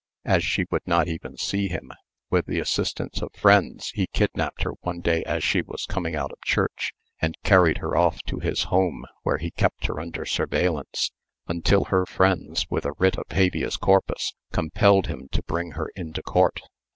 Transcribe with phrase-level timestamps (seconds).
[0.25, 1.91] As she would not even see him,
[2.31, 6.31] with the assistance of friends he kidnaped her one day as she was coming out
[6.31, 7.93] of church, and carried her
[8.25, 11.11] to his home, where he kept her under surveillance
[11.47, 16.23] until her friends, with a writ of habeas corpus, compelled him to bring her into
[16.23, 16.61] court.